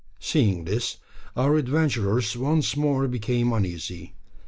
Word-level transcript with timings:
Seeing 0.19 0.63
this, 0.65 0.97
our 1.35 1.57
adventurers 1.57 2.35
once 2.35 2.75
more 2.75 3.07
became 3.07 3.53
uneasy. 3.53 4.15